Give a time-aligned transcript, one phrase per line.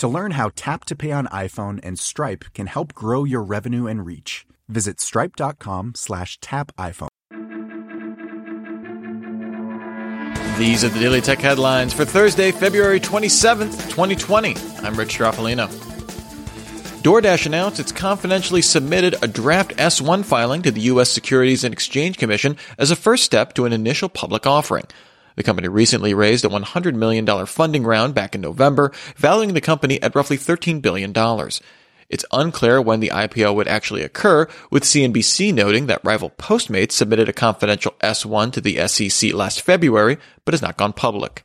[0.00, 3.86] To learn how Tap to Pay on iPhone and Stripe can help grow your revenue
[3.86, 7.08] and reach, visit stripe.com slash tap iPhone.
[10.56, 14.56] These are the Daily Tech headlines for Thursday, February 27th, 2020.
[14.82, 15.68] I'm Rich Stroffolino.
[17.02, 21.10] DoorDash announced it's confidentially submitted a draft S1 filing to the U.S.
[21.10, 24.84] Securities and Exchange Commission as a first step to an initial public offering.
[25.40, 30.00] The company recently raised a $100 million funding round back in November, valuing the company
[30.02, 31.14] at roughly $13 billion.
[32.10, 37.30] It's unclear when the IPO would actually occur, with CNBC noting that rival Postmates submitted
[37.30, 41.42] a confidential S1 to the SEC last February, but has not gone public.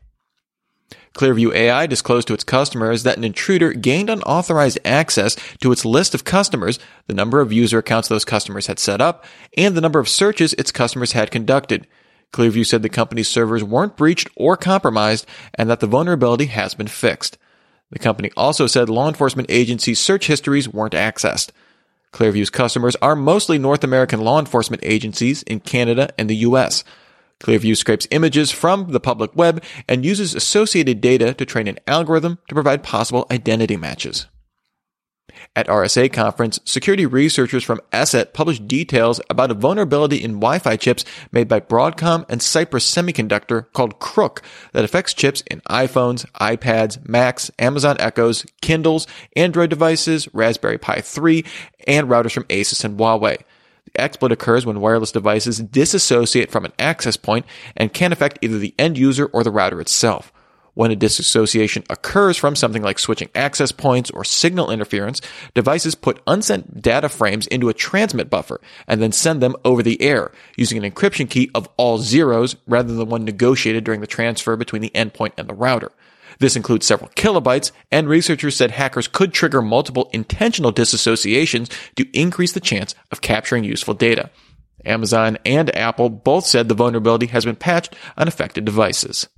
[1.14, 6.14] Clearview AI disclosed to its customers that an intruder gained unauthorized access to its list
[6.14, 9.24] of customers, the number of user accounts those customers had set up,
[9.56, 11.88] and the number of searches its customers had conducted.
[12.34, 16.88] Clearview said the company's servers weren't breached or compromised and that the vulnerability has been
[16.88, 17.38] fixed.
[17.92, 21.52] The company also said law enforcement agencies' search histories weren't accessed.
[22.12, 26.84] Clearview's customers are mostly North American law enforcement agencies in Canada and the US.
[27.42, 32.40] Clearview scrapes images from the public web and uses associated data to train an algorithm
[32.48, 34.28] to provide possible identity matches.
[35.56, 41.06] At RSA conference, security researchers from ESET published details about a vulnerability in Wi-Fi chips
[41.32, 44.44] made by Broadcom and Cypress Semiconductor called Kr00k
[44.74, 51.46] that affects chips in iPhones, iPads, Macs, Amazon Echoes, Kindles, Android devices, Raspberry Pi 3,
[51.88, 53.38] and routers from Asus and Huawei.
[53.86, 57.46] The exploit occurs when wireless devices disassociate from an access point
[57.78, 60.34] and can affect either the end user or the router itself.
[60.76, 65.22] When a disassociation occurs from something like switching access points or signal interference,
[65.54, 70.02] devices put unsent data frames into a transmit buffer and then send them over the
[70.02, 74.58] air using an encryption key of all zeros rather than one negotiated during the transfer
[74.58, 75.94] between the endpoint and the router.
[76.40, 82.52] This includes several kilobytes, and researchers said hackers could trigger multiple intentional disassociations to increase
[82.52, 84.30] the chance of capturing useful data.
[84.86, 89.30] Amazon and Apple both said the vulnerability has been patched on affected devices.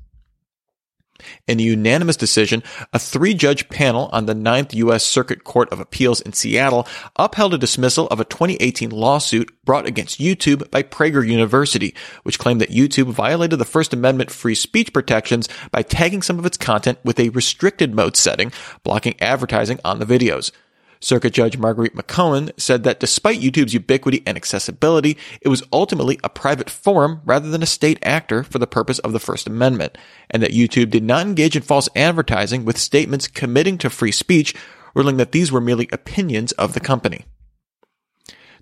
[1.48, 5.04] In a unanimous decision, a three judge panel on the Ninth U.S.
[5.04, 10.20] Circuit Court of Appeals in Seattle upheld a dismissal of a 2018 lawsuit brought against
[10.20, 11.94] YouTube by Prager University,
[12.24, 16.46] which claimed that YouTube violated the First Amendment free speech protections by tagging some of
[16.46, 18.52] its content with a restricted mode setting,
[18.84, 20.52] blocking advertising on the videos.
[21.00, 26.30] Circuit Judge Marguerite McKeown said that despite YouTube's ubiquity and accessibility, it was ultimately a
[26.30, 29.98] private forum rather than a state actor for the purpose of the First Amendment,
[30.30, 34.56] and that YouTube did not engage in false advertising with statements committing to free speech,
[34.96, 37.26] ruling that these were merely opinions of the company.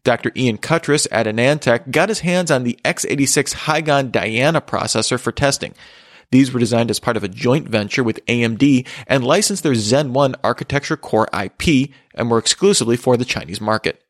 [0.03, 0.31] Dr.
[0.35, 5.73] Ian Cutress at AnandTech got his hands on the x86 Hygon Dhyana processor for testing.
[6.31, 10.13] These were designed as part of a joint venture with AMD and licensed their Zen
[10.13, 14.01] 1 architecture core IP and were exclusively for the Chinese market.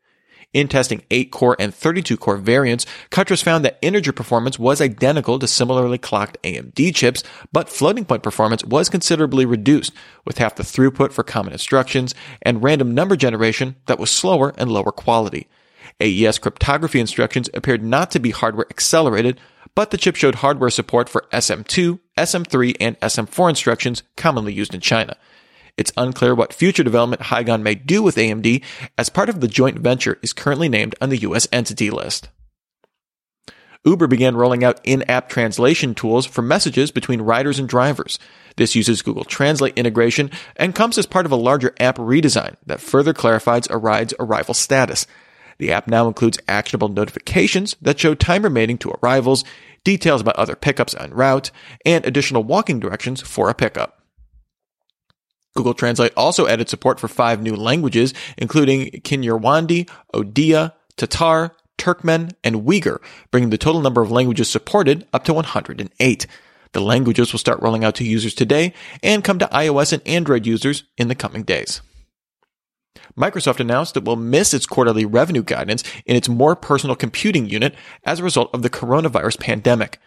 [0.56, 5.38] In testing 8 core and 32 core variants, Cutress found that integer performance was identical
[5.38, 9.92] to similarly clocked AMD chips, but floating point performance was considerably reduced,
[10.24, 14.72] with half the throughput for common instructions and random number generation that was slower and
[14.72, 15.50] lower quality.
[16.00, 19.38] AES cryptography instructions appeared not to be hardware accelerated,
[19.76, 24.82] but the chip showed hardware support for SM2, SM3, and SM4 instructions commonly used in
[24.82, 25.18] China.
[25.78, 28.64] It's unclear what future development Hygon may do with AMD,
[28.98, 32.30] as part of the joint venture is currently named on the US entity list.
[33.86, 38.18] Uber began rolling out in-app translation tools for messages between riders and drivers.
[38.56, 42.82] This uses Google Translate integration and comes as part of a larger app redesign that
[42.82, 45.06] further clarifies a ride's arrival status.
[45.60, 49.44] The app now includes actionable notifications that show time remaining to arrivals,
[49.86, 51.52] details about other pickups en route,
[51.86, 54.02] and additional walking directions for a pickup.
[55.56, 62.64] Google Translate also added support for five new languages, including Kinyarwandi, Odia, Tatar, Turkmen, and
[62.64, 63.00] Uyghur,
[63.32, 66.28] bringing the total number of languages supported up to 108.
[66.74, 70.46] The languages will start rolling out to users today and come to iOS and Android
[70.46, 71.82] users in the coming days.
[73.18, 77.74] Microsoft announced it will miss its quarterly revenue guidance in its more personal computing unit
[78.04, 80.00] as a result of the coronavirus pandemic.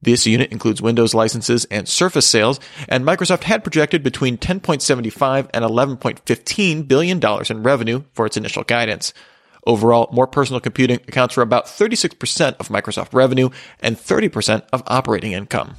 [0.00, 5.64] This unit includes Windows licenses and Surface sales, and Microsoft had projected between 10.75 and
[5.64, 9.12] 11.15 billion dollars in revenue for its initial guidance.
[9.64, 15.32] Overall, more personal computing accounts for about 36% of Microsoft revenue and 30% of operating
[15.32, 15.76] income.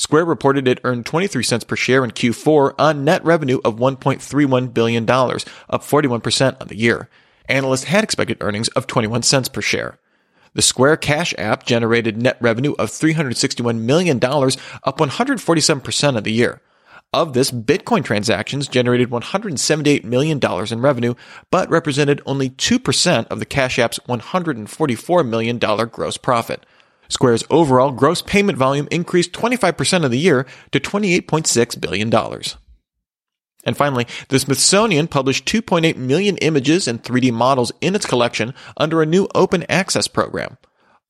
[0.00, 4.72] Square reported it earned 23 cents per share in Q4 on net revenue of $1.31
[4.72, 7.10] billion, up 41% on the year.
[7.50, 9.98] Analysts had expected earnings of 21 cents per share.
[10.54, 16.62] The Square Cash app generated net revenue of $361 million, up 147% of the year.
[17.12, 21.14] Of this, Bitcoin transactions generated $178 million in revenue,
[21.50, 26.64] but represented only 2% of the Cash App's $144 million gross profit.
[27.10, 32.10] Square's overall gross payment volume increased 25% of the year to $28.6 billion.
[33.64, 39.02] And finally, the Smithsonian published 2.8 million images and 3D models in its collection under
[39.02, 40.56] a new open access program.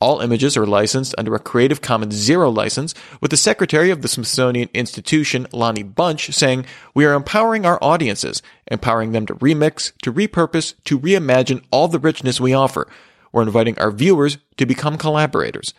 [0.00, 4.08] All images are licensed under a Creative Commons Zero license, with the secretary of the
[4.08, 6.64] Smithsonian Institution, Lonnie Bunch, saying,
[6.94, 11.98] We are empowering our audiences, empowering them to remix, to repurpose, to reimagine all the
[11.98, 12.88] richness we offer.
[13.30, 15.74] We're inviting our viewers to become collaborators.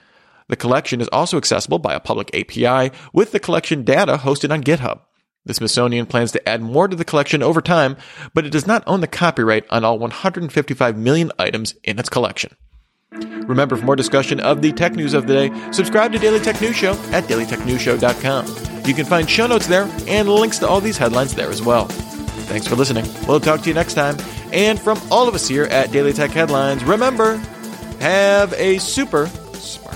[0.52, 4.62] The collection is also accessible by a public API with the collection data hosted on
[4.62, 5.00] GitHub.
[5.46, 7.96] The Smithsonian plans to add more to the collection over time,
[8.34, 12.54] but it does not own the copyright on all 155 million items in its collection.
[13.14, 16.60] Remember, for more discussion of the tech news of the day, subscribe to Daily Tech
[16.60, 18.86] News Show at dailytechnewsshow.com.
[18.86, 21.86] You can find show notes there and links to all these headlines there as well.
[21.86, 23.06] Thanks for listening.
[23.26, 24.18] We'll talk to you next time.
[24.52, 27.38] And from all of us here at Daily Tech Headlines, remember,
[28.02, 29.30] have a super